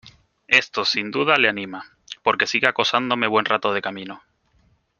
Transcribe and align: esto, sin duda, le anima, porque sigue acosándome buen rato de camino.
esto, 0.47 0.83
sin 0.83 1.11
duda, 1.11 1.37
le 1.37 1.47
anima, 1.47 1.85
porque 2.23 2.47
sigue 2.47 2.65
acosándome 2.67 3.27
buen 3.27 3.45
rato 3.45 3.71
de 3.71 3.83
camino. 3.83 4.23